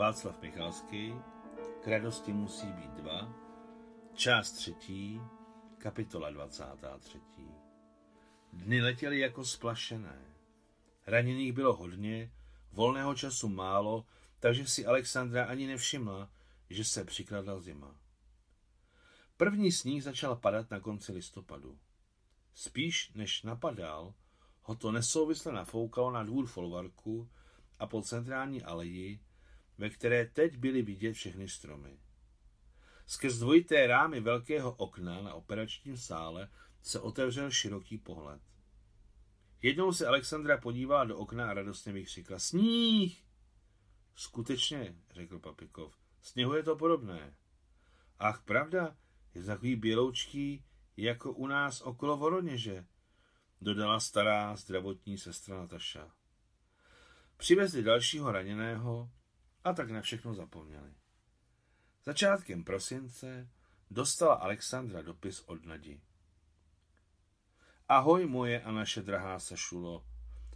Václav 0.00 0.42
Michalský, 0.42 1.14
K 1.82 1.88
radosti 1.88 2.32
musí 2.32 2.66
být 2.66 2.90
dva, 2.90 3.34
část 4.14 4.52
třetí, 4.52 5.20
kapitola 5.78 6.30
23. 6.30 7.20
Dny 8.52 8.80
letěly 8.80 9.18
jako 9.18 9.44
splašené. 9.44 10.36
Raněných 11.06 11.52
bylo 11.52 11.76
hodně, 11.76 12.32
volného 12.72 13.14
času 13.14 13.48
málo, 13.48 14.06
takže 14.38 14.66
si 14.66 14.86
Alexandra 14.86 15.44
ani 15.44 15.66
nevšimla, 15.66 16.30
že 16.70 16.84
se 16.84 17.04
přikladla 17.04 17.60
zima. 17.60 17.94
První 19.36 19.72
sníh 19.72 20.04
začal 20.04 20.36
padat 20.36 20.70
na 20.70 20.80
konci 20.80 21.12
listopadu. 21.12 21.78
Spíš 22.54 23.12
než 23.14 23.42
napadal, 23.42 24.14
ho 24.62 24.74
to 24.74 24.92
nesouvisle 24.92 25.52
nafoukalo 25.52 26.10
na 26.10 26.22
dvůr 26.22 26.46
folvarku 26.46 27.30
a 27.78 27.86
po 27.86 28.02
centrální 28.02 28.62
aleji, 28.62 29.20
ve 29.80 29.90
které 29.90 30.26
teď 30.26 30.56
byly 30.56 30.82
vidět 30.82 31.12
všechny 31.12 31.48
stromy. 31.48 31.98
Skrz 33.06 33.38
dvojité 33.38 33.86
rámy 33.86 34.20
velkého 34.20 34.72
okna 34.72 35.22
na 35.22 35.34
operačním 35.34 35.96
sále 35.96 36.48
se 36.82 37.00
otevřel 37.00 37.50
široký 37.50 37.98
pohled. 37.98 38.42
Jednou 39.62 39.92
se 39.92 40.06
Alexandra 40.06 40.58
podívala 40.58 41.04
do 41.04 41.18
okna 41.18 41.50
a 41.50 41.54
radostně 41.54 41.92
vykřikla 41.92 42.38
Sníh! 42.38 43.24
Skutečně, 44.14 44.96
řekl 45.10 45.38
Papikov, 45.38 45.98
sněhu 46.22 46.54
je 46.54 46.62
to 46.62 46.76
podobné. 46.76 47.34
Ach, 48.18 48.42
pravda, 48.44 48.96
je 49.34 49.44
takový 49.44 49.76
běloučký, 49.76 50.64
jako 50.96 51.32
u 51.32 51.46
nás 51.46 51.80
okolo 51.80 52.16
Voroněže, 52.16 52.86
dodala 53.60 54.00
stará 54.00 54.56
zdravotní 54.56 55.18
sestra 55.18 55.56
Nataša. 55.56 56.12
Přivezli 57.36 57.82
dalšího 57.82 58.32
raněného 58.32 59.10
a 59.64 59.72
tak 59.72 59.90
na 59.90 60.00
všechno 60.00 60.34
zapomněli. 60.34 60.94
Začátkem 62.04 62.64
prosince 62.64 63.48
dostala 63.90 64.34
Alexandra 64.34 65.02
dopis 65.02 65.40
od 65.40 65.64
Nadi. 65.66 66.00
Ahoj 67.88 68.26
moje 68.26 68.62
a 68.62 68.72
naše 68.72 69.02
drahá 69.02 69.38
Sašulo. 69.38 70.04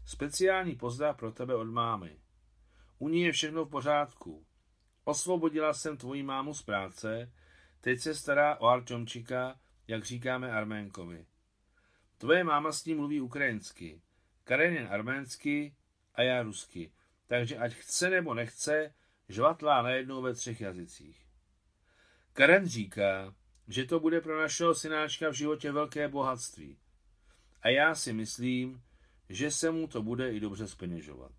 Speciální 0.04 0.76
pozdrav 0.76 1.16
pro 1.16 1.32
tebe 1.32 1.54
od 1.54 1.64
mámy. 1.64 2.20
U 2.98 3.08
ní 3.08 3.22
je 3.22 3.32
všechno 3.32 3.64
v 3.64 3.70
pořádku. 3.70 4.46
Osvobodila 5.04 5.74
jsem 5.74 5.96
tvoji 5.96 6.22
mámu 6.22 6.54
z 6.54 6.62
práce, 6.62 7.32
teď 7.80 8.00
se 8.00 8.14
stará 8.14 8.60
o 8.60 8.66
Arčomčika, 8.66 9.60
jak 9.88 10.04
říkáme 10.04 10.52
Arménkovi. 10.52 11.26
Tvoje 12.18 12.44
máma 12.44 12.72
s 12.72 12.84
ním 12.84 12.96
mluví 12.96 13.20
ukrajinsky, 13.20 14.02
Karen 14.44 14.74
jen 14.74 14.88
arménsky 14.92 15.76
a 16.14 16.22
já 16.22 16.42
rusky, 16.42 16.92
takže 17.34 17.58
ať 17.58 17.74
chce 17.74 18.10
nebo 18.10 18.34
nechce, 18.34 18.94
žvatlá 19.28 19.82
najednou 19.82 20.22
ve 20.22 20.34
třech 20.34 20.60
jazycích. 20.60 21.26
Karen 22.32 22.66
říká, 22.66 23.34
že 23.68 23.84
to 23.84 24.00
bude 24.00 24.20
pro 24.20 24.40
našeho 24.40 24.74
synáčka 24.74 25.28
v 25.28 25.32
životě 25.32 25.72
velké 25.72 26.08
bohatství. 26.08 26.78
A 27.62 27.68
já 27.68 27.94
si 27.94 28.12
myslím, 28.12 28.82
že 29.28 29.50
se 29.50 29.70
mu 29.70 29.88
to 29.88 30.02
bude 30.02 30.32
i 30.32 30.40
dobře 30.40 30.68
speněžovat. 30.68 31.32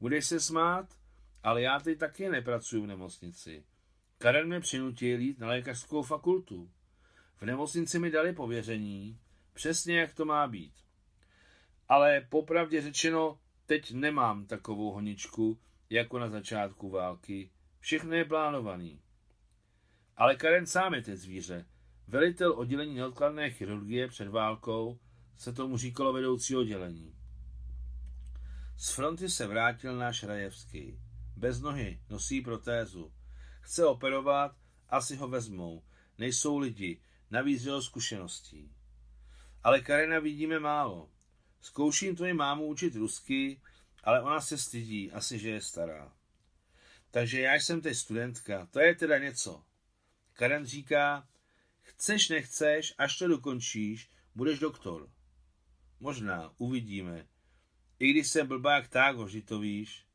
Budeš 0.00 0.26
se 0.26 0.40
smát, 0.40 0.86
ale 1.42 1.62
já 1.62 1.80
teď 1.80 1.98
taky 1.98 2.28
nepracuji 2.28 2.82
v 2.82 2.86
nemocnici. 2.86 3.64
Karen 4.18 4.46
mě 4.46 4.60
přinutil 4.60 5.20
jít 5.20 5.38
na 5.38 5.48
lékařskou 5.48 6.02
fakultu. 6.02 6.70
V 7.36 7.42
nemocnici 7.42 7.98
mi 7.98 8.10
dali 8.10 8.32
pověření, 8.32 9.18
přesně 9.52 10.00
jak 10.00 10.14
to 10.14 10.24
má 10.24 10.46
být. 10.46 10.74
Ale 11.88 12.26
popravdě 12.28 12.82
řečeno, 12.82 13.38
teď 13.70 13.92
nemám 13.92 14.46
takovou 14.46 14.92
honičku, 14.92 15.60
jako 15.90 16.18
na 16.18 16.28
začátku 16.28 16.90
války. 16.90 17.50
Všechno 17.80 18.14
je 18.14 18.24
plánovaný. 18.24 19.00
Ale 20.16 20.36
Karen 20.36 20.66
sám 20.66 20.94
je 20.94 21.02
teď 21.02 21.16
zvíře. 21.16 21.66
Velitel 22.08 22.52
oddělení 22.52 22.94
neodkladné 22.94 23.50
chirurgie 23.50 24.08
před 24.08 24.28
válkou 24.28 25.00
se 25.36 25.52
tomu 25.52 25.76
říkalo 25.76 26.12
vedoucí 26.12 26.56
oddělení. 26.56 27.14
Z 28.76 28.90
fronty 28.90 29.28
se 29.28 29.46
vrátil 29.46 29.96
náš 29.96 30.22
Rajevský. 30.22 31.00
Bez 31.36 31.60
nohy, 31.60 32.00
nosí 32.08 32.40
protézu. 32.40 33.12
Chce 33.60 33.86
operovat, 33.86 34.56
asi 34.88 35.16
ho 35.16 35.28
vezmou. 35.28 35.82
Nejsou 36.18 36.58
lidi, 36.58 37.00
navíc 37.30 37.64
jeho 37.64 37.82
zkušeností. 37.82 38.72
Ale 39.62 39.80
Karina 39.80 40.18
vidíme 40.18 40.60
málo. 40.60 41.10
Zkouším 41.60 42.16
tvoji 42.16 42.32
mámu 42.32 42.66
učit 42.66 42.94
rusky, 42.94 43.60
ale 44.04 44.22
ona 44.22 44.40
se 44.40 44.58
stydí, 44.58 45.12
asi 45.12 45.38
že 45.38 45.50
je 45.50 45.60
stará. 45.60 46.12
Takže 47.10 47.40
já 47.40 47.54
jsem 47.54 47.80
teď 47.80 47.96
studentka, 47.96 48.66
to 48.66 48.80
je 48.80 48.94
teda 48.94 49.18
něco. 49.18 49.64
Karen 50.32 50.66
říká, 50.66 51.28
chceš, 51.80 52.28
nechceš, 52.28 52.94
až 52.98 53.18
to 53.18 53.28
dokončíš, 53.28 54.10
budeš 54.34 54.58
doktor. 54.58 55.10
Možná, 56.00 56.54
uvidíme. 56.58 57.26
I 57.98 58.10
když 58.10 58.28
jsem 58.28 58.46
blbák 58.46 58.88
tak, 58.88 59.28
že 59.28 59.42
to 59.42 59.58
víš. 59.58 60.06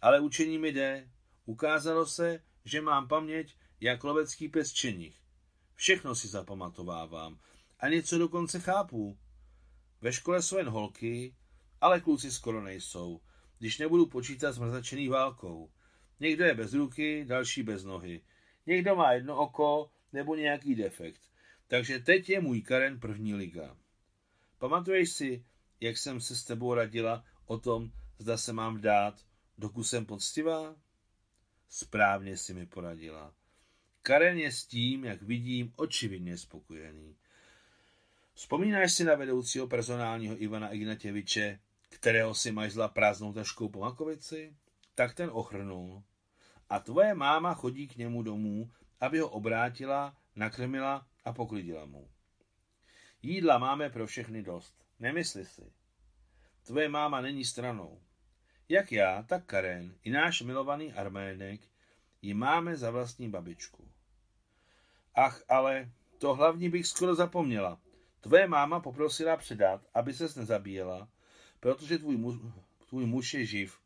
Ale 0.00 0.20
učení 0.20 0.58
mi 0.58 0.72
jde. 0.72 1.10
Ukázalo 1.44 2.06
se, 2.06 2.42
že 2.64 2.80
mám 2.80 3.08
paměť 3.08 3.56
jak 3.80 4.04
lovecký 4.04 4.48
pes 4.48 4.72
čenich. 4.72 5.16
Všechno 5.74 6.14
si 6.14 6.28
zapamatovávám 6.28 7.38
a 7.80 7.88
něco 7.88 8.18
dokonce 8.18 8.60
chápu. 8.60 9.18
Ve 10.00 10.12
škole 10.12 10.42
jsou 10.42 10.58
jen 10.58 10.68
holky, 10.68 11.34
ale 11.80 12.00
kluci 12.00 12.30
skoro 12.30 12.62
nejsou, 12.62 13.20
když 13.58 13.78
nebudu 13.78 14.06
počítat 14.06 14.52
s 14.52 14.58
mrzačený 14.58 15.08
válkou. 15.08 15.70
Někdo 16.20 16.44
je 16.44 16.54
bez 16.54 16.72
ruky, 16.72 17.24
další 17.24 17.62
bez 17.62 17.84
nohy. 17.84 18.20
Někdo 18.66 18.96
má 18.96 19.12
jedno 19.12 19.36
oko 19.36 19.90
nebo 20.12 20.34
nějaký 20.34 20.74
defekt. 20.74 21.20
Takže 21.68 21.98
teď 21.98 22.28
je 22.28 22.40
můj 22.40 22.62
Karen 22.62 23.00
první 23.00 23.34
liga. 23.34 23.76
Pamatuješ 24.58 25.12
si, 25.12 25.44
jak 25.80 25.98
jsem 25.98 26.20
se 26.20 26.36
s 26.36 26.44
tebou 26.44 26.74
radila 26.74 27.24
o 27.46 27.58
tom, 27.58 27.92
zda 28.18 28.36
se 28.36 28.52
mám 28.52 28.76
vdát, 28.76 29.26
dokud 29.58 29.84
jsem 29.84 30.06
poctivá? 30.06 30.76
Správně 31.68 32.36
si 32.36 32.54
mi 32.54 32.66
poradila. 32.66 33.34
Karen 34.02 34.38
je 34.38 34.52
s 34.52 34.66
tím, 34.66 35.04
jak 35.04 35.22
vidím, 35.22 35.72
očividně 35.76 36.38
spokojený. 36.38 37.16
Vzpomínáš 38.36 38.92
si 38.92 39.04
na 39.04 39.14
vedoucího 39.14 39.66
personálního 39.66 40.42
Ivana 40.42 40.72
Ignatěviče, 40.72 41.60
kterého 41.88 42.34
si 42.34 42.52
majzla 42.52 42.88
prázdnou 42.88 43.32
taškou 43.32 43.68
po 43.68 43.80
Makovici? 43.80 44.56
Tak 44.94 45.14
ten 45.14 45.30
ochrnul. 45.32 46.02
A 46.68 46.78
tvoje 46.78 47.14
máma 47.14 47.54
chodí 47.54 47.88
k 47.88 47.96
němu 47.96 48.22
domů, 48.22 48.70
aby 49.00 49.18
ho 49.18 49.28
obrátila, 49.28 50.16
nakrmila 50.34 51.06
a 51.24 51.32
poklidila 51.32 51.86
mu. 51.86 52.08
Jídla 53.22 53.58
máme 53.58 53.90
pro 53.90 54.06
všechny 54.06 54.42
dost. 54.42 54.74
Nemysli 55.00 55.44
si. 55.44 55.72
Tvoje 56.66 56.88
máma 56.88 57.20
není 57.20 57.44
stranou. 57.44 58.00
Jak 58.68 58.92
já, 58.92 59.22
tak 59.22 59.44
Karen 59.44 59.94
i 60.02 60.10
náš 60.10 60.42
milovaný 60.42 60.92
Armének 60.92 61.60
ji 62.22 62.34
máme 62.34 62.76
za 62.76 62.90
vlastní 62.90 63.30
babičku. 63.30 63.88
Ach, 65.14 65.42
ale 65.48 65.90
to 66.18 66.34
hlavní 66.34 66.68
bych 66.68 66.86
skoro 66.86 67.14
zapomněla. 67.14 67.85
Tvoje 68.26 68.48
máma 68.48 68.80
poprosila 68.80 69.36
předat, 69.36 69.86
aby 69.94 70.14
ses 70.14 70.36
nezabíjela, 70.36 71.08
protože 71.60 71.98
tvůj, 71.98 72.16
mu, 72.16 72.52
tvůj 72.88 73.06
muž 73.06 73.34
je 73.34 73.46
živ. 73.46 73.78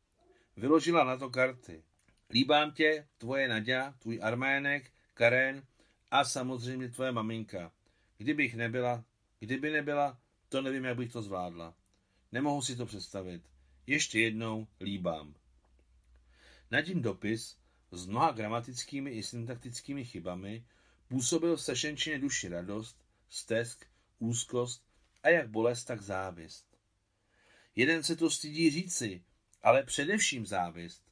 Vyložila 0.56 1.04
na 1.04 1.16
to 1.16 1.30
karty. 1.30 1.82
Líbám 2.30 2.72
tě, 2.72 3.06
tvoje 3.18 3.48
Nadia, 3.48 3.94
tvůj 3.98 4.20
Armének, 4.22 4.92
Karen 5.14 5.62
a 6.10 6.24
samozřejmě 6.24 6.88
tvoje 6.88 7.12
maminka. 7.12 7.72
Kdybych 8.18 8.54
nebyla, 8.54 9.04
kdyby 9.38 9.70
nebyla, 9.70 10.18
to 10.48 10.62
nevím, 10.62 10.84
jak 10.84 10.96
bych 10.96 11.12
to 11.12 11.22
zvládla. 11.22 11.74
Nemohu 12.32 12.62
si 12.62 12.76
to 12.76 12.86
představit. 12.86 13.42
Ještě 13.86 14.20
jednou 14.20 14.66
líbám. 14.81 15.34
Nadím 16.70 17.02
dopis 17.02 17.56
s 17.90 18.06
mnoha 18.06 18.32
gramatickými 18.32 19.10
i 19.10 19.22
syntaktickými 19.22 20.04
chybami 20.04 20.64
působil 21.08 21.56
v 21.56 21.62
sešenčině 21.62 22.19
duši 22.19 22.48
radost, 22.48 23.04
stesk, 23.28 23.89
úzkost 24.22 24.84
a 25.22 25.28
jak 25.28 25.49
bolest, 25.49 25.84
tak 25.84 26.02
závist. 26.02 26.67
Jeden 27.76 28.02
se 28.02 28.17
to 28.17 28.31
stydí 28.31 28.70
říci, 28.70 29.25
ale 29.62 29.82
především 29.82 30.46
závist. 30.46 31.02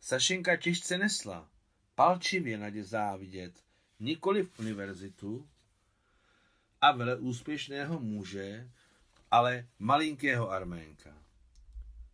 Sašenka 0.00 0.56
těžce 0.56 0.98
nesla, 0.98 1.50
palčivě 1.94 2.58
nadě 2.58 2.84
závidět, 2.84 3.64
nikoli 4.00 4.42
v 4.42 4.58
univerzitu 4.58 5.48
a 6.80 6.92
vele 6.92 7.16
úspěšného 7.18 8.00
muže, 8.00 8.70
ale 9.30 9.68
malinkého 9.78 10.50
Arménka. 10.50 11.22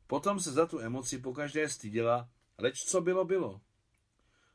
Potom 0.06 0.40
se 0.40 0.52
za 0.52 0.66
tu 0.66 0.80
emoci 0.80 1.18
pokaždé 1.18 1.68
styděla, 1.68 2.30
leč 2.58 2.84
co 2.84 3.00
bylo, 3.00 3.24
bylo. 3.24 3.60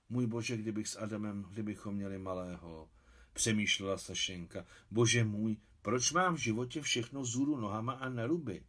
Můj 0.10 0.28
bože, 0.28 0.58
kdybych 0.58 0.88
s 0.88 0.96
Adamem, 0.96 1.46
kdybychom 1.50 1.96
měli 1.96 2.18
malého, 2.18 2.90
přemýšlela 3.38 3.98
Sašenka. 3.98 4.66
Bože 4.92 5.24
můj, 5.24 5.58
proč 5.82 6.12
mám 6.12 6.36
v 6.36 6.40
životě 6.40 6.82
všechno 6.82 7.26
zůru 7.26 7.58
nohama 7.58 7.94
a 7.94 8.10
na 8.10 8.26
ruby? 8.26 8.64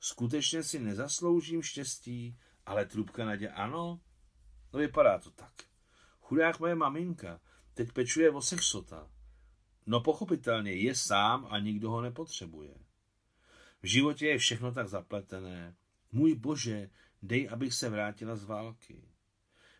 Skutečně 0.00 0.62
si 0.62 0.78
nezasloužím 0.78 1.62
štěstí, 1.62 2.38
ale 2.66 2.86
trubka 2.86 3.24
Nadě 3.24 3.48
ano? 3.48 4.00
No 4.72 4.80
vypadá 4.80 5.18
to 5.18 5.30
tak. 5.30 5.52
Chudák 6.20 6.60
moje 6.60 6.74
maminka 6.74 7.40
teď 7.74 7.92
pečuje 7.92 8.30
o 8.30 8.42
sexota. 8.42 9.10
No 9.86 10.00
pochopitelně 10.00 10.72
je 10.72 10.94
sám 10.94 11.46
a 11.50 11.58
nikdo 11.58 11.90
ho 11.90 12.00
nepotřebuje. 12.00 12.74
V 13.82 13.86
životě 13.86 14.26
je 14.26 14.38
všechno 14.38 14.72
tak 14.72 14.88
zapletené. 14.88 15.76
Můj 16.12 16.34
bože, 16.34 16.90
dej, 17.22 17.48
abych 17.52 17.74
se 17.74 17.90
vrátila 17.90 18.36
z 18.36 18.44
války. 18.44 19.08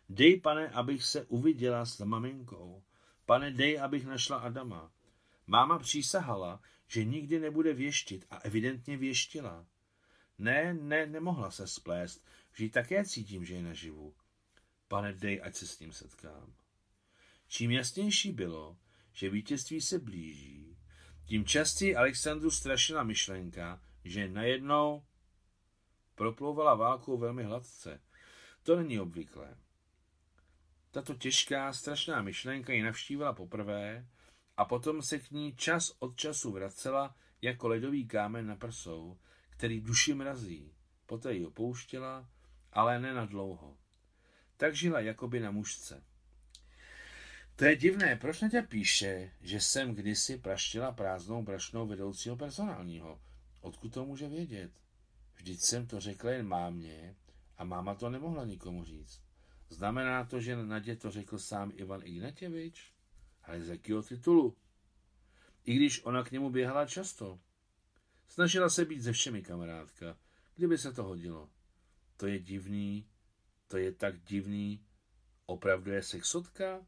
Dej, 0.09 0.39
pane, 0.39 0.69
abych 0.69 1.03
se 1.03 1.25
uviděla 1.25 1.85
s 1.85 1.99
maminkou. 1.99 2.83
Pane, 3.27 3.51
dej, 3.51 3.79
abych 3.79 4.05
našla 4.05 4.37
Adama. 4.37 4.91
Máma 5.47 5.79
přísahala, 5.79 6.61
že 6.87 7.03
nikdy 7.03 7.39
nebude 7.39 7.73
věštit 7.73 8.25
a 8.29 8.37
evidentně 8.37 8.97
věštila. 8.97 9.65
Ne, 10.37 10.73
ne, 10.73 11.05
nemohla 11.05 11.51
se 11.51 11.67
splést, 11.67 12.25
že 12.53 12.69
také 12.69 13.05
cítím, 13.05 13.45
že 13.45 13.53
je 13.53 13.63
naživu. 13.63 14.15
Pane, 14.87 15.13
dej, 15.13 15.41
ať 15.43 15.55
se 15.55 15.67
s 15.67 15.79
ním 15.79 15.91
setkám. 15.91 16.53
Čím 17.47 17.71
jasnější 17.71 18.31
bylo, 18.31 18.77
že 19.11 19.29
vítězství 19.29 19.81
se 19.81 19.99
blíží, 19.99 20.77
tím 21.25 21.45
častěji 21.45 21.95
Alexandru 21.95 22.51
strašila 22.51 23.03
myšlenka, 23.03 23.81
že 24.03 24.27
najednou 24.27 25.05
proplouvala 26.15 26.75
válkou 26.75 27.17
velmi 27.17 27.43
hladce. 27.43 28.01
To 28.63 28.75
není 28.75 28.99
obvyklé. 28.99 29.57
Tato 30.97 31.13
těžká, 31.13 31.73
strašná 31.73 32.21
myšlenka 32.21 32.73
ji 32.73 32.81
navštívila 32.81 33.33
poprvé 33.33 34.07
a 34.57 34.65
potom 34.65 35.01
se 35.01 35.19
k 35.19 35.31
ní 35.31 35.55
čas 35.55 35.95
od 35.99 36.15
času 36.15 36.51
vracela 36.51 37.15
jako 37.41 37.67
ledový 37.67 38.07
kámen 38.07 38.47
na 38.47 38.55
prsou, 38.55 39.17
který 39.49 39.81
duši 39.81 40.13
mrazí. 40.13 40.73
Poté 41.05 41.33
ji 41.33 41.45
opouštěla, 41.45 42.29
ale 42.73 42.99
ne 42.99 43.13
na 43.13 43.25
dlouho. 43.25 43.77
Tak 44.57 44.75
žila 44.75 44.99
jakoby 44.99 45.39
na 45.39 45.51
mužce. 45.51 46.03
To 47.55 47.65
je 47.65 47.75
divné, 47.75 48.15
proč 48.15 48.41
na 48.41 48.49
tě 48.49 48.61
píše, 48.61 49.31
že 49.41 49.61
jsem 49.61 49.95
kdysi 49.95 50.37
praštila 50.37 50.91
prázdnou 50.91 51.43
brašnou 51.43 51.87
vedoucího 51.87 52.35
personálního? 52.35 53.21
Odkud 53.61 53.93
to 53.93 54.05
může 54.05 54.27
vědět? 54.29 54.71
Vždyť 55.35 55.61
jsem 55.61 55.87
to 55.87 55.99
řekla 55.99 56.31
jen 56.31 56.47
mámě 56.47 57.15
a 57.57 57.63
máma 57.63 57.95
to 57.95 58.09
nemohla 58.09 58.45
nikomu 58.45 58.83
říct. 58.83 59.26
Znamená 59.69 60.25
to, 60.25 60.39
že 60.39 60.55
Nadě 60.55 60.95
to 60.95 61.11
řekl 61.11 61.39
sám 61.39 61.71
Ivan 61.75 62.01
Ignatěvič? 62.03 62.93
Ale 63.43 63.61
z 63.61 63.69
jakého 63.69 64.03
titulu? 64.03 64.57
I 65.65 65.75
když 65.75 66.05
ona 66.05 66.23
k 66.23 66.31
němu 66.31 66.49
běhala 66.49 66.85
často. 66.85 67.39
Snažila 68.27 68.69
se 68.69 68.85
být 68.85 69.03
se 69.03 69.11
všemi 69.11 69.41
kamarádka, 69.41 70.17
kdyby 70.55 70.77
se 70.77 70.93
to 70.93 71.03
hodilo. 71.03 71.49
To 72.17 72.27
je 72.27 72.39
divný, 72.39 73.07
to 73.67 73.77
je 73.77 73.91
tak 73.91 74.23
divný. 74.23 74.85
Opravdu 75.45 75.91
je 75.91 76.03
sexotka? 76.03 76.85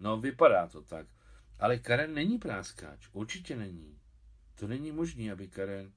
No, 0.00 0.20
vypadá 0.20 0.66
to 0.66 0.82
tak. 0.82 1.06
Ale 1.58 1.78
Karen 1.78 2.14
není 2.14 2.38
práskáč, 2.38 3.08
určitě 3.12 3.56
není. 3.56 4.00
To 4.54 4.66
není 4.66 4.92
možné, 4.92 5.32
aby 5.32 5.48
Karen... 5.48 5.92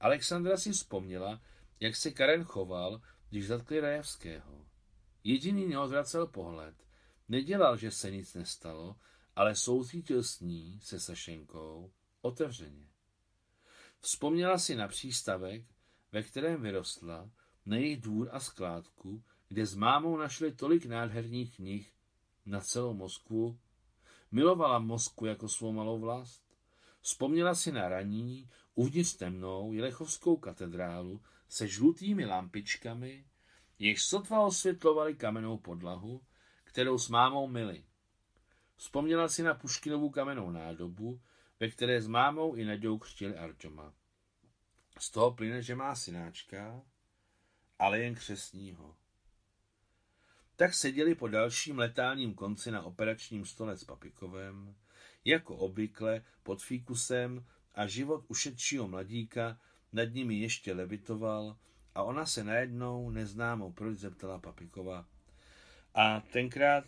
Alexandra 0.00 0.56
si 0.56 0.72
vzpomněla, 0.72 1.40
jak 1.80 1.96
se 1.96 2.10
Karen 2.10 2.44
choval, 2.44 3.02
když 3.30 3.46
zatkli 3.46 3.80
Rajevského. 3.80 4.66
Jediný 5.24 5.66
neodvracel 5.66 6.26
pohled. 6.26 6.74
Nedělal, 7.28 7.76
že 7.76 7.90
se 7.90 8.10
nic 8.10 8.34
nestalo, 8.34 8.96
ale 9.36 9.54
soucítil 9.54 10.22
s 10.22 10.40
ní, 10.40 10.80
se 10.82 11.00
Sašenkou, 11.00 11.92
otevřeně. 12.20 12.88
Vzpomněla 14.00 14.58
si 14.58 14.74
na 14.74 14.88
přístavek, 14.88 15.64
ve 16.12 16.22
kterém 16.22 16.62
vyrostla, 16.62 17.30
na 17.66 17.76
jejich 17.76 18.00
dvůr 18.00 18.28
a 18.32 18.40
skládku, 18.40 19.22
kde 19.48 19.66
s 19.66 19.74
mámou 19.74 20.16
našli 20.16 20.52
tolik 20.52 20.86
nádherných 20.86 21.56
knih 21.56 21.92
na 22.46 22.60
celou 22.60 22.94
Moskvu. 22.94 23.58
Milovala 24.30 24.78
Moskvu 24.78 25.26
jako 25.26 25.48
svou 25.48 25.72
malou 25.72 25.98
vlast. 25.98 26.42
Vzpomněla 27.00 27.54
si 27.54 27.72
na 27.72 27.88
raní, 27.88 28.50
uvnitř 28.74 29.14
temnou, 29.14 29.72
Jelechovskou 29.72 30.36
katedrálu 30.36 31.20
se 31.50 31.68
žlutými 31.68 32.26
lampičkami, 32.26 33.24
jež 33.78 34.02
sotva 34.04 34.40
osvětlovali 34.40 35.14
kamennou 35.14 35.58
podlahu, 35.58 36.22
kterou 36.64 36.98
s 36.98 37.08
mámou 37.08 37.48
mili. 37.48 37.84
Vzpomněla 38.76 39.28
si 39.28 39.42
na 39.42 39.54
Puškinovu 39.54 40.10
kamennou 40.10 40.50
nádobu, 40.50 41.20
ve 41.60 41.68
které 41.70 42.02
s 42.02 42.06
mámou 42.06 42.54
i 42.54 42.64
Naďou 42.64 42.98
křtili 42.98 43.36
Arčoma. 43.36 43.94
Z 44.98 45.10
toho 45.10 45.30
plyne, 45.30 45.62
že 45.62 45.74
má 45.74 45.94
synáčka, 45.94 46.82
ale 47.78 48.00
jen 48.00 48.14
křesního. 48.14 48.96
Tak 50.56 50.74
seděli 50.74 51.14
po 51.14 51.28
dalším 51.28 51.78
letálním 51.78 52.34
konci 52.34 52.70
na 52.70 52.82
operačním 52.82 53.44
stole 53.44 53.76
s 53.76 53.84
Papikovem, 53.84 54.76
jako 55.24 55.56
obvykle 55.56 56.24
pod 56.42 56.62
fíkusem 56.62 57.46
a 57.74 57.86
život 57.86 58.24
ušetšího 58.28 58.88
mladíka 58.88 59.60
nad 59.92 60.04
nimi 60.04 60.34
ještě 60.34 60.72
levitoval 60.72 61.56
a 61.94 62.02
ona 62.02 62.26
se 62.26 62.44
najednou 62.44 63.10
neznámou 63.10 63.72
proč 63.72 63.98
zeptala 63.98 64.38
Papikova. 64.38 65.06
A 65.94 66.20
tenkrát, 66.20 66.84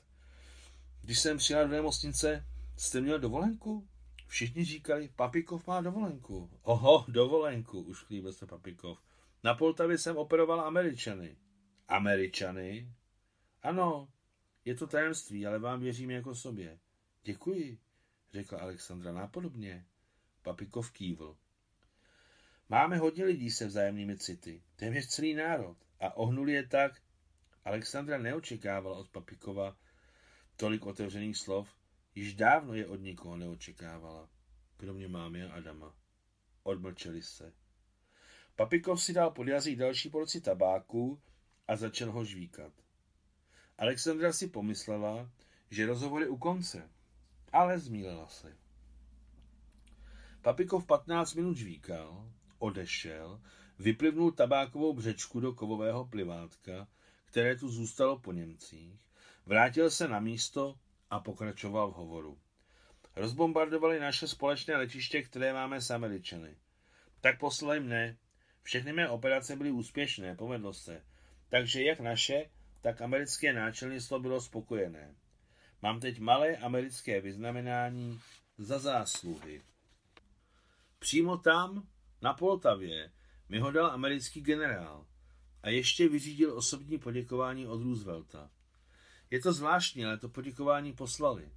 když 1.01 1.19
jsem 1.19 1.39
přijela 1.39 1.65
do 1.65 1.71
nemocnice, 1.71 2.47
jste 2.77 3.01
měl 3.01 3.19
dovolenku? 3.19 3.89
Všichni 4.27 4.65
říkali, 4.65 5.09
Papikov 5.17 5.67
má 5.67 5.81
dovolenku. 5.81 6.51
Oho, 6.63 7.05
dovolenku, 7.09 7.81
už 7.81 8.05
chlíbil 8.05 8.33
se 8.33 8.47
Papikov. 8.47 8.99
Na 9.45 9.55
Poltavě 9.55 9.99
jsem 9.99 10.17
operoval 10.17 10.61
Američany. 10.61 11.37
Američany? 11.89 12.93
Ano, 13.63 14.09
je 14.65 14.75
to 14.75 14.87
tajemství, 14.87 15.47
ale 15.47 15.59
vám 15.59 15.81
věřím 15.81 16.11
jako 16.11 16.35
sobě. 16.35 16.79
Děkuji, 17.23 17.79
řekla 18.33 18.59
Alexandra 18.59 19.13
nápodobně. 19.13 19.87
Papikov 20.43 20.91
kývl. 20.91 21.37
Máme 22.73 22.97
hodně 22.97 23.25
lidí 23.25 23.51
se 23.51 23.67
vzájemnými 23.67 24.19
city, 24.19 24.63
téměř 24.77 25.07
celý 25.07 25.35
národ. 25.35 25.77
A 26.01 26.17
ohnuli 26.17 26.53
je 26.53 26.67
tak. 26.67 27.01
Alexandra 27.65 28.19
neočekávala 28.19 28.99
od 28.99 29.09
Papikova 29.09 29.77
tolik 30.57 30.87
otevřených 30.87 31.37
slov, 31.37 31.69
již 32.15 32.35
dávno 32.35 32.75
je 32.75 32.87
od 32.87 32.97
nikoho 33.01 33.37
neočekávala, 33.37 34.29
kromě 34.77 35.09
mámy 35.09 35.45
a 35.45 35.53
Adama. 35.53 35.95
Odmlčeli 36.63 37.23
se. 37.23 37.53
Papikov 38.57 39.03
si 39.03 39.13
dal 39.13 39.31
pod 39.31 39.49
jazyk 39.49 39.79
další 39.79 40.11
porci 40.11 40.41
tabáku 40.41 41.21
a 41.69 41.77
začal 41.77 42.11
ho 42.11 42.25
žvíkat. 42.25 42.73
Alexandra 43.79 44.33
si 44.33 44.49
pomyslela, 44.49 45.31
že 45.71 45.87
rozhovor 45.87 46.23
je 46.23 46.29
u 46.29 46.37
konce, 46.37 46.91
ale 47.53 47.79
zmílela 47.79 48.29
se. 48.29 48.57
Papikov 50.43 50.87
15 50.87 51.35
minut 51.35 51.57
žvíkal, 51.57 52.33
odešel, 52.63 53.41
vyplivnul 53.79 54.33
tabákovou 54.33 54.93
břečku 54.93 55.41
do 55.41 55.53
kovového 55.53 56.05
plivátka, 56.05 56.89
které 57.25 57.57
tu 57.57 57.69
zůstalo 57.69 58.19
po 58.19 58.33
Němcích, 58.33 59.01
vrátil 59.47 59.91
se 59.91 60.09
na 60.09 60.21
místo 60.21 60.79
a 61.11 61.21
pokračoval 61.21 61.91
v 61.91 61.95
hovoru. 61.95 62.39
Rozbombardovali 63.17 64.01
naše 64.01 64.29
společné 64.29 64.77
letiště, 64.77 65.23
které 65.23 65.53
máme 65.53 65.81
s 65.81 65.91
Američany. 65.91 66.57
Tak 67.21 67.39
poslali 67.39 67.81
mne. 67.81 68.17
Všechny 68.63 68.93
mé 68.93 69.09
operace 69.09 69.57
byly 69.57 69.71
úspěšné, 69.71 70.35
povedlo 70.35 70.73
se. 70.73 71.05
Takže 71.49 71.83
jak 71.83 72.01
naše, 72.01 72.51
tak 72.81 73.03
americké 73.03 73.53
náčelnictvo 73.53 74.21
bylo 74.21 74.41
spokojené. 74.41 75.15
Mám 75.83 76.01
teď 76.01 76.19
malé 76.19 76.57
americké 76.57 77.21
vyznamenání 77.21 78.21
za 78.59 78.79
zásluhy. 78.79 79.63
Přímo 80.99 81.37
tam, 81.37 81.87
na 82.23 82.35
Poltavě, 82.35 83.13
mi 83.49 83.59
ho 83.59 83.71
dal 83.71 83.87
americký 83.87 84.41
generál 84.41 85.07
a 85.63 85.69
ještě 85.69 86.09
vyřídil 86.09 86.57
osobní 86.57 86.99
poděkování 86.99 87.67
od 87.67 87.83
Roosevelta. 87.83 88.51
Je 89.31 89.41
to 89.41 89.53
zvláštní, 89.53 90.05
ale 90.05 90.19
to 90.19 90.29
poděkování 90.29 90.93
poslali. 90.93 91.53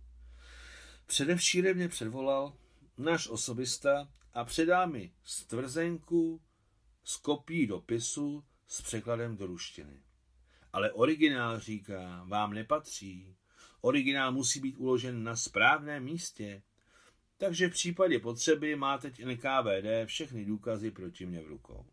Předevšírem 1.05 1.77
mě 1.77 1.89
předvolal 1.89 2.53
náš 2.97 3.27
osobista 3.27 4.11
a 4.33 4.45
předá 4.45 4.85
mi 4.85 5.13
stvrzenku 5.23 6.41
z 7.03 7.17
kopií 7.17 7.67
dopisu 7.67 8.43
s 8.67 8.81
překladem 8.81 9.37
do 9.37 9.45
ruštiny. 9.45 10.03
Ale 10.73 10.91
originál, 10.91 11.59
říká, 11.59 12.23
vám 12.27 12.53
nepatří. 12.53 13.35
Originál 13.81 14.31
musí 14.31 14.59
být 14.59 14.77
uložen 14.77 15.23
na 15.23 15.35
správném 15.35 16.03
místě. 16.03 16.63
Takže 17.37 17.67
v 17.67 17.71
případě 17.71 18.19
potřeby 18.19 18.75
má 18.75 18.97
teď 18.97 19.25
NKVD 19.25 20.05
všechny 20.05 20.45
důkazy 20.45 20.91
proti 20.91 21.25
mě 21.25 21.41
v 21.41 21.47
rukou. 21.47 21.85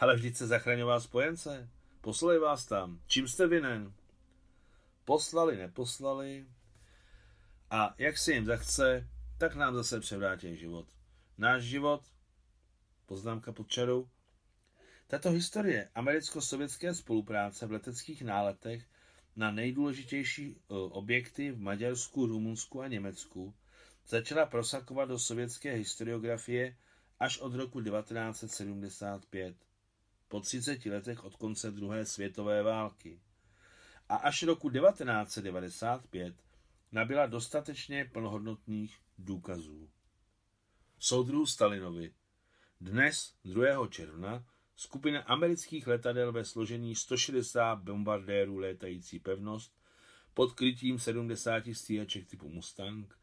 Ale 0.00 0.14
vždyť 0.14 0.36
se 0.36 0.46
zachraňoval 0.46 1.00
spojence. 1.00 1.70
Poslali 2.00 2.38
vás 2.38 2.66
tam. 2.66 3.00
Čím 3.06 3.28
jste 3.28 3.46
vinen? 3.46 3.92
Poslali, 5.04 5.56
neposlali. 5.56 6.46
A 7.70 7.94
jak 7.98 8.18
se 8.18 8.32
jim 8.32 8.46
zachce, 8.46 9.08
tak 9.38 9.54
nám 9.54 9.74
zase 9.74 10.00
převrátí 10.00 10.56
život. 10.56 10.86
Náš 11.38 11.62
život, 11.62 12.02
poznámka 13.06 13.52
pod 13.52 13.68
čarou, 13.68 14.08
Tato 15.10 15.30
historie 15.30 15.88
americko-sovětské 15.94 16.94
spolupráce 16.94 17.66
v 17.66 17.72
leteckých 17.72 18.22
náletech 18.22 18.86
na 19.36 19.50
nejdůležitější 19.50 20.46
e, 20.50 20.74
objekty 20.74 21.50
v 21.50 21.60
Maďarsku, 21.60 22.26
Rumunsku 22.26 22.80
a 22.80 22.88
Německu 22.88 23.54
začala 24.10 24.46
prosakovat 24.46 25.08
do 25.08 25.18
sovětské 25.18 25.74
historiografie 25.74 26.76
až 27.20 27.38
od 27.38 27.54
roku 27.54 27.82
1975, 27.82 29.56
po 30.28 30.40
30 30.40 30.86
letech 30.86 31.24
od 31.24 31.36
konce 31.36 31.70
druhé 31.70 32.06
světové 32.06 32.62
války. 32.62 33.20
A 34.08 34.16
až 34.16 34.42
roku 34.42 34.70
1995 34.70 36.34
nabyla 36.92 37.26
dostatečně 37.26 38.04
plnohodnotných 38.04 38.98
důkazů. 39.18 39.88
Soudruhu 40.98 41.46
Stalinovi 41.46 42.14
dnes, 42.80 43.34
2. 43.44 43.86
června, 43.88 44.44
skupina 44.76 45.20
amerických 45.20 45.86
letadel 45.86 46.32
ve 46.32 46.44
složení 46.44 46.94
160 46.94 47.76
bombardérů 47.76 48.58
létající 48.58 49.18
pevnost 49.18 49.80
pod 50.34 50.52
krytím 50.52 50.98
70 50.98 51.62
stíhaček 51.72 52.26
typu 52.26 52.48
Mustang 52.48 53.19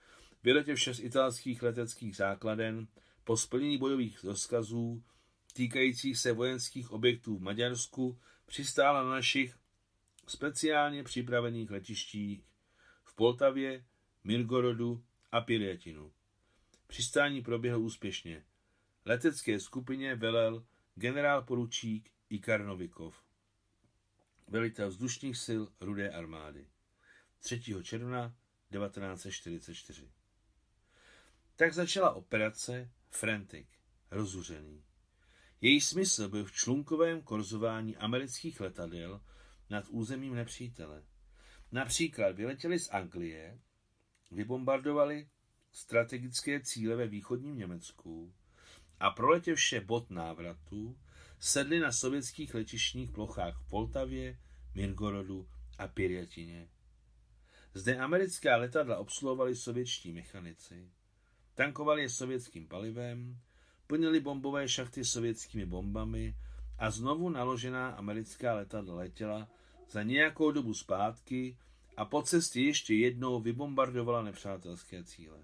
vyletěvše 0.47 0.93
z 0.93 0.99
italských 0.99 1.63
leteckých 1.63 2.15
základen 2.15 2.87
po 3.23 3.37
splnění 3.37 3.77
bojových 3.77 4.23
rozkazů 4.23 5.03
týkajících 5.53 6.17
se 6.17 6.31
vojenských 6.33 6.91
objektů 6.91 7.37
v 7.37 7.41
Maďarsku 7.41 8.19
přistála 8.45 9.03
na 9.03 9.09
našich 9.09 9.57
speciálně 10.27 11.03
připravených 11.03 11.71
letištích 11.71 12.43
v 13.03 13.15
Poltavě, 13.15 13.85
Mirgorodu 14.23 15.03
a 15.31 15.41
Pirjatinu. 15.41 16.13
Přistání 16.87 17.41
proběhlo 17.41 17.81
úspěšně. 17.81 18.45
Letecké 19.05 19.59
skupině 19.59 20.15
velel 20.15 20.65
generál 20.95 21.41
poručík 21.41 22.11
Ikar 22.29 22.65
Novikov, 22.65 23.23
velitel 24.47 24.89
vzdušních 24.89 25.37
sil 25.45 25.61
Rudé 25.81 26.09
armády. 26.09 26.67
3. 27.39 27.61
června 27.83 28.35
1944. 28.71 30.16
Tak 31.57 31.73
začala 31.73 32.11
operace 32.13 32.91
Frantic, 33.09 33.67
rozuřený. 34.11 34.83
Její 35.61 35.81
smysl 35.81 36.29
byl 36.29 36.45
v 36.45 36.51
člunkovém 36.51 37.21
korzování 37.21 37.97
amerických 37.97 38.59
letadel 38.59 39.21
nad 39.69 39.85
územím 39.89 40.35
nepřítele. 40.35 41.03
Například 41.71 42.35
vyletěli 42.35 42.79
z 42.79 42.89
Anglie, 42.89 43.59
vybombardovali 44.31 45.29
strategické 45.71 46.61
cíle 46.61 46.95
ve 46.95 47.07
východním 47.07 47.57
Německu 47.57 48.33
a 48.99 49.09
proletěvše 49.09 49.81
bod 49.81 50.09
návratu 50.09 50.99
sedli 51.39 51.79
na 51.79 51.91
sovětských 51.91 52.53
letišních 52.53 53.11
plochách 53.11 53.61
v 53.61 53.69
Poltavě, 53.69 54.39
Mirgorodu 54.75 55.49
a 55.77 55.87
Pirjatině. 55.87 56.69
Zde 57.73 57.97
americká 57.97 58.57
letadla 58.57 58.97
obsluhovali 58.97 59.55
sovětští 59.55 60.13
mechanici, 60.13 60.91
tankovali 61.57 62.01
je 62.01 62.09
sovětským 62.09 62.67
palivem, 62.67 63.37
plnili 63.87 64.19
bombové 64.19 64.69
šachty 64.69 65.05
sovětskými 65.05 65.65
bombami 65.65 66.35
a 66.77 66.91
znovu 66.91 67.29
naložená 67.29 67.89
americká 67.89 68.53
letadla 68.53 68.95
letěla 68.95 69.49
za 69.89 70.03
nějakou 70.03 70.51
dobu 70.51 70.73
zpátky 70.73 71.57
a 71.97 72.05
po 72.05 72.21
cestě 72.21 72.61
ještě 72.61 72.95
jednou 72.95 73.41
vybombardovala 73.41 74.23
nepřátelské 74.23 75.03
cíle. 75.03 75.37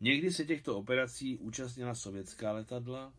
Někdy 0.00 0.32
se 0.32 0.44
těchto 0.44 0.78
operací 0.78 1.38
účastnila 1.38 1.94
sovětská 1.94 2.52
letadla 2.52 3.12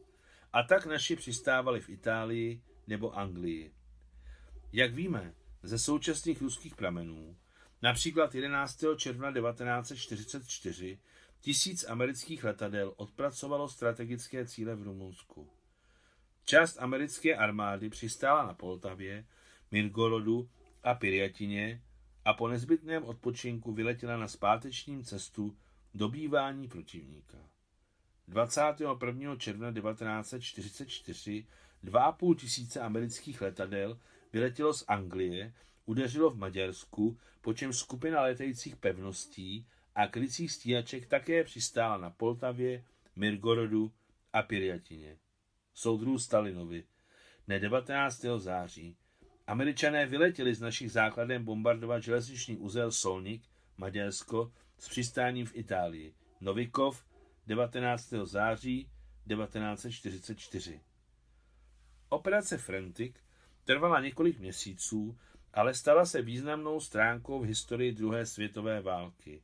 a 0.53 0.63
tak 0.63 0.85
naši 0.85 1.15
přistávali 1.15 1.81
v 1.81 1.89
Itálii 1.89 2.61
nebo 2.87 3.17
Anglii. 3.17 3.73
Jak 4.73 4.93
víme 4.93 5.33
ze 5.63 5.79
současných 5.79 6.41
ruských 6.41 6.75
pramenů, 6.75 7.37
například 7.81 8.35
11. 8.35 8.83
června 8.97 9.31
1944 9.31 10.99
tisíc 11.43 11.83
amerických 11.83 12.43
letadel 12.43 12.93
odpracovalo 12.97 13.69
strategické 13.69 14.45
cíle 14.45 14.75
v 14.75 14.83
Rumunsku. 14.83 15.49
Část 16.45 16.77
americké 16.77 17.35
armády 17.35 17.89
přistála 17.89 18.45
na 18.45 18.53
Poltavě, 18.53 19.25
Mirgorodu 19.71 20.49
a 20.83 20.93
Pirjatině 20.93 21.81
a 22.25 22.33
po 22.33 22.47
nezbytném 22.47 23.03
odpočinku 23.03 23.73
vyletěla 23.73 24.17
na 24.17 24.27
zpátečním 24.27 25.03
cestu 25.03 25.57
dobývání 25.93 26.67
protivníka. 26.67 27.37
21. 28.27 29.35
června 29.35 29.73
1944 29.73 31.47
2,5 31.83 32.35
tisíce 32.35 32.81
amerických 32.81 33.41
letadel 33.41 33.99
vyletělo 34.33 34.73
z 34.73 34.85
Anglie, 34.87 35.53
udeřilo 35.85 36.29
v 36.29 36.37
Maďarsku, 36.37 37.17
po 37.41 37.53
čem 37.53 37.73
skupina 37.73 38.21
letajících 38.21 38.75
pevností 38.75 39.67
a 39.95 40.07
krycích 40.07 40.51
stíhaček 40.51 41.05
také 41.05 41.43
přistála 41.43 41.97
na 41.97 42.09
Poltavě, 42.09 42.83
Mirgorodu 43.15 43.91
a 44.33 44.41
Pirjatině. 44.41 45.17
Soudrů 45.73 46.19
Stalinovi. 46.19 46.83
Dne 47.47 47.59
19. 47.59 48.25
září 48.37 48.97
Američané 49.47 50.05
vyletěli 50.05 50.55
z 50.55 50.61
našich 50.61 50.91
základem 50.91 51.45
bombardovat 51.45 52.03
železniční 52.03 52.57
uzel 52.57 52.91
Solnik, 52.91 53.43
Maďarsko, 53.77 54.51
s 54.77 54.89
přistáním 54.89 55.45
v 55.45 55.55
Itálii. 55.55 56.13
Novikov 56.41 57.05
19. 57.47 58.13
září 58.23 58.89
1944. 59.27 60.81
Operace 62.09 62.57
Frantic 62.57 63.15
trvala 63.65 64.01
několik 64.01 64.39
měsíců, 64.39 65.17
ale 65.53 65.73
stala 65.73 66.05
se 66.05 66.21
významnou 66.21 66.79
stránkou 66.79 67.39
v 67.39 67.45
historii 67.45 67.91
druhé 67.91 68.25
světové 68.25 68.81
války. 68.81 69.43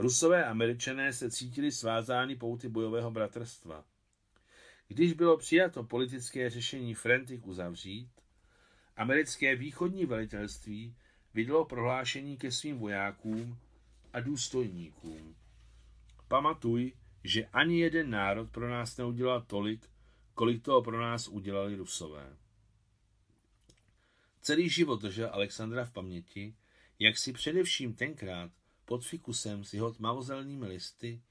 Rusové 0.00 0.44
a 0.44 0.50
američané 0.50 1.12
se 1.12 1.30
cítili 1.30 1.72
svázáni 1.72 2.36
pouty 2.36 2.68
bojového 2.68 3.10
bratrstva. 3.10 3.84
Když 4.88 5.12
bylo 5.12 5.36
přijato 5.36 5.84
politické 5.84 6.50
řešení 6.50 6.94
Frantic 6.94 7.42
uzavřít, 7.44 8.10
americké 8.96 9.56
východní 9.56 10.06
velitelství 10.06 10.96
vydalo 11.34 11.64
prohlášení 11.64 12.36
ke 12.36 12.50
svým 12.50 12.78
vojákům 12.78 13.58
a 14.12 14.20
důstojníkům. 14.20 15.36
Pamatuj, 16.28 16.92
že 17.24 17.46
ani 17.46 17.80
jeden 17.80 18.10
národ 18.10 18.50
pro 18.50 18.70
nás 18.70 18.96
neudělal 18.96 19.42
tolik, 19.42 19.90
kolik 20.34 20.62
toho 20.62 20.82
pro 20.82 21.00
nás 21.00 21.28
udělali 21.28 21.76
Rusové. 21.76 22.36
Celý 24.40 24.68
život 24.68 25.02
držel 25.02 25.30
Alexandra 25.32 25.84
v 25.84 25.92
paměti, 25.92 26.54
jak 26.98 27.18
si 27.18 27.32
především 27.32 27.94
tenkrát 27.94 28.50
pod 28.90 29.04
fikusem 29.04 29.64
s 29.64 29.74
jeho 29.74 29.92
tmavozelnými 29.92 30.66
listy 30.66 31.22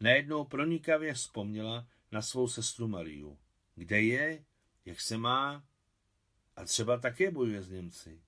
najednou 0.00 0.44
pronikavě 0.44 1.14
vzpomněla 1.14 1.88
na 2.12 2.22
svou 2.22 2.48
sestru 2.48 2.88
Mariu. 2.88 3.38
Kde 3.74 4.00
je? 4.02 4.44
Jak 4.84 5.00
se 5.00 5.16
má? 5.16 5.64
A 6.56 6.64
třeba 6.64 6.98
také 6.98 7.30
bojuje 7.30 7.62
s 7.62 7.70
Němci. 7.70 8.22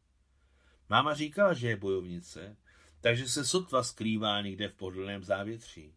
Máma 0.88 1.14
říkala, 1.14 1.54
že 1.54 1.68
je 1.68 1.76
bojovnice, 1.76 2.56
takže 3.00 3.28
se 3.28 3.44
sotva 3.44 3.82
skrývá 3.82 4.40
někde 4.40 4.68
v 4.68 4.75
pohodlném 4.75 5.25
závětří. 5.25 5.94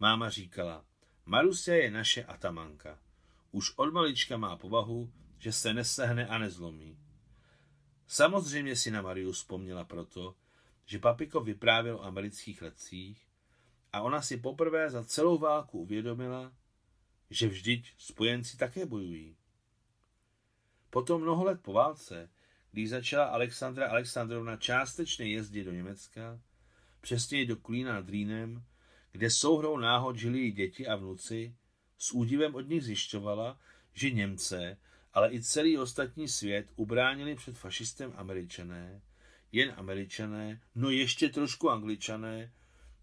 Máma 0.00 0.30
říkala, 0.30 0.84
Marusia 1.24 1.76
je 1.76 1.90
naše 1.90 2.24
atamanka. 2.24 2.98
Už 3.50 3.72
od 3.76 3.92
malička 3.92 4.36
má 4.36 4.56
povahu, 4.56 5.12
že 5.38 5.52
se 5.52 5.74
nesehne 5.74 6.26
a 6.26 6.38
nezlomí. 6.38 6.98
Samozřejmě 8.06 8.76
si 8.76 8.90
na 8.90 9.02
Mariu 9.02 9.32
vzpomněla 9.32 9.84
proto, 9.84 10.36
že 10.86 10.98
Papiko 10.98 11.40
vyprávěl 11.40 11.96
o 11.96 12.04
amerických 12.04 12.62
letcích 12.62 13.26
a 13.92 14.02
ona 14.02 14.22
si 14.22 14.36
poprvé 14.36 14.90
za 14.90 15.04
celou 15.04 15.38
válku 15.38 15.78
uvědomila, 15.78 16.52
že 17.30 17.48
vždyť 17.48 17.94
spojenci 17.98 18.56
také 18.56 18.86
bojují. 18.86 19.36
Potom 20.90 21.22
mnoho 21.22 21.44
let 21.44 21.60
po 21.62 21.72
válce, 21.72 22.30
když 22.72 22.90
začala 22.90 23.24
Alexandra 23.24 23.88
Alexandrovna 23.88 24.56
částečně 24.56 25.26
jezdit 25.26 25.64
do 25.64 25.72
Německa, 25.72 26.40
přesněji 27.00 27.46
do 27.46 27.56
Klína 27.56 27.92
nad 27.92 28.08
Rýnem, 28.08 28.64
kde 29.12 29.30
souhrou 29.30 29.76
náhod 29.76 30.16
žili 30.16 30.38
její 30.38 30.52
děti 30.52 30.86
a 30.86 30.96
vnuci, 30.96 31.56
s 31.98 32.12
údivem 32.12 32.54
od 32.54 32.68
nich 32.68 32.84
zjišťovala, 32.84 33.58
že 33.92 34.10
Němce, 34.10 34.78
ale 35.12 35.32
i 35.32 35.42
celý 35.42 35.78
ostatní 35.78 36.28
svět 36.28 36.72
ubránili 36.76 37.34
před 37.34 37.58
fašistem 37.58 38.12
američané, 38.16 39.02
jen 39.54 39.74
američané, 39.76 40.60
no 40.74 40.90
ještě 40.90 41.28
trošku 41.28 41.70
angličané, 41.70 42.52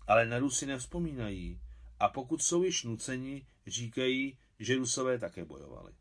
ale 0.07 0.25
na 0.25 0.39
Rusy 0.39 0.65
nevzpomínají 0.65 1.61
a 1.99 2.09
pokud 2.09 2.43
jsou 2.43 2.63
již 2.63 2.83
nuceni, 2.83 3.47
říkají, 3.67 4.37
že 4.59 4.75
Rusové 4.75 5.19
také 5.19 5.45
bojovali. 5.45 5.93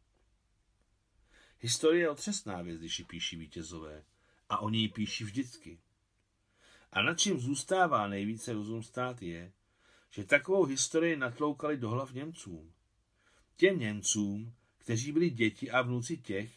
Historie 1.59 2.03
je 2.03 2.11
otřesná 2.11 2.63
věc, 2.63 2.79
když 2.79 2.99
ji 2.99 3.05
píší 3.05 3.37
vítězové 3.37 4.05
a 4.49 4.59
oni 4.59 4.79
ji 4.79 4.89
píší 4.89 5.25
vždycky. 5.25 5.79
A 6.93 7.03
nad 7.03 7.19
čím 7.19 7.41
zůstává 7.41 8.09
nejvíce 8.09 8.53
rozum 8.53 8.83
stát 8.83 9.23
je, 9.23 9.53
že 10.11 10.25
takovou 10.25 10.65
historii 10.65 11.17
natloukali 11.17 11.77
do 11.77 11.91
hlav 11.91 12.13
Němcům. 12.13 12.73
Těm 13.57 13.79
Němcům, 13.79 14.55
kteří 14.79 15.13
byli 15.13 15.31
děti 15.31 15.71
a 15.71 15.83
vnuci 15.83 16.17
těch, 16.17 16.53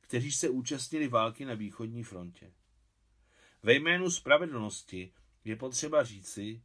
kteří 0.00 0.32
se 0.32 0.48
účastnili 0.48 1.08
války 1.08 1.44
na 1.44 1.54
východní 1.54 2.02
frontě. 2.02 2.52
Ve 3.62 3.74
jménu 3.74 4.10
spravedlnosti 4.10 5.12
je 5.44 5.56
potřeba 5.56 6.04
říci, 6.04 6.62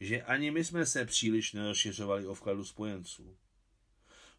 že 0.00 0.22
ani 0.22 0.50
my 0.50 0.64
jsme 0.64 0.86
se 0.86 1.04
příliš 1.04 1.52
nerozšiřovali 1.52 2.26
o 2.26 2.34
vkladu 2.34 2.64
spojenců. 2.64 3.36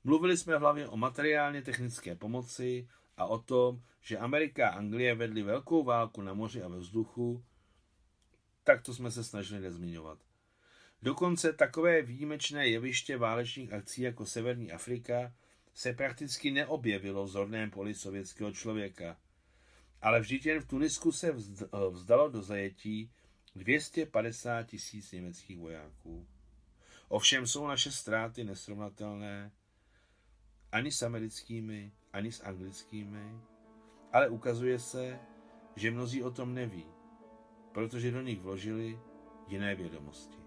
Mluvili 0.03 0.37
jsme 0.37 0.57
hlavně 0.57 0.87
o 0.87 0.97
materiálně 0.97 1.61
technické 1.61 2.15
pomoci 2.15 2.87
a 3.17 3.25
o 3.25 3.39
tom, 3.39 3.81
že 4.01 4.17
Amerika 4.17 4.69
a 4.69 4.75
Anglie 4.75 5.15
vedly 5.15 5.43
velkou 5.43 5.83
válku 5.83 6.21
na 6.21 6.33
moři 6.33 6.63
a 6.63 6.67
ve 6.67 6.77
vzduchu, 6.77 7.43
tak 8.63 8.81
to 8.81 8.93
jsme 8.93 9.11
se 9.11 9.23
snažili 9.23 9.61
nezmiňovat. 9.61 10.19
Dokonce 11.01 11.53
takové 11.53 12.01
výjimečné 12.01 12.67
jeviště 12.67 13.17
válečných 13.17 13.73
akcí 13.73 14.01
jako 14.01 14.25
Severní 14.25 14.71
Afrika 14.71 15.33
se 15.73 15.93
prakticky 15.93 16.51
neobjevilo 16.51 17.23
v 17.23 17.27
zorném 17.27 17.71
poli 17.71 17.95
sovětského 17.95 18.51
člověka. 18.51 19.17
Ale 20.03 20.19
vždyť 20.19 20.45
jen 20.45 20.59
v 20.59 20.67
Tunisku 20.67 21.11
se 21.11 21.31
vzdalo 21.91 22.29
do 22.29 22.41
zajetí 22.41 23.11
250 23.55 24.63
tisíc 24.63 25.11
německých 25.11 25.59
vojáků. 25.59 26.27
Ovšem 27.07 27.47
jsou 27.47 27.67
naše 27.67 27.91
ztráty 27.91 28.43
nesrovnatelné 28.43 29.51
ani 30.71 30.91
s 30.91 31.03
americkými, 31.03 31.91
ani 32.13 32.31
s 32.31 32.43
anglickými, 32.43 33.41
ale 34.13 34.29
ukazuje 34.29 34.79
se, 34.79 35.19
že 35.75 35.91
mnozí 35.91 36.23
o 36.23 36.31
tom 36.31 36.53
neví, 36.53 36.85
protože 37.71 38.11
do 38.11 38.21
nich 38.21 38.39
vložili 38.39 38.99
jiné 39.47 39.75
vědomosti. 39.75 40.37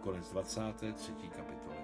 Konec 0.00 0.30
23. 0.30 1.12
kapitoly. 1.12 1.81